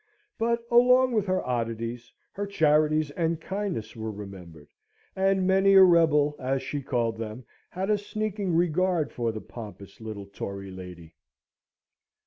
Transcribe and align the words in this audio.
But 0.39 0.63
along 0.71 1.11
with 1.11 1.27
her 1.27 1.45
oddities, 1.45 2.11
her 2.31 2.47
charities 2.47 3.11
and 3.11 3.39
kindness 3.39 3.95
were 3.95 4.09
remembered, 4.09 4.69
and 5.15 5.45
many 5.45 5.75
a 5.75 5.83
rebel, 5.83 6.35
as 6.39 6.63
she 6.63 6.81
called 6.81 7.17
them, 7.19 7.45
had 7.69 7.91
a 7.91 7.99
sneaking 7.99 8.55
regard 8.55 9.11
for 9.11 9.31
the 9.31 9.41
pompous 9.41 10.01
little 10.01 10.25
Tory 10.25 10.71
lady. 10.71 11.13